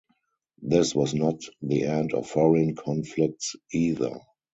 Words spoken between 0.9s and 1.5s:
was not